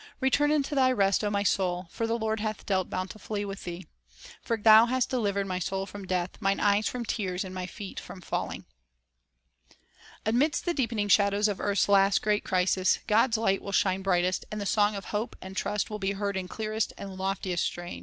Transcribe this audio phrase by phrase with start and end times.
[0.19, 3.85] Return unto thy rest, O my soul; For the Lord hath dealt bountifully with thee.
[4.41, 7.99] For Thou hast delivered my soul from death, mine eyes from tears, and my feet
[7.99, 8.65] from falling."'
[10.25, 14.59] Amidst the deepening shadows of earth's last great crisis, God's light will shine brightest, and
[14.59, 17.99] the song of hope and trust will be heard in clearest and loftiest strains.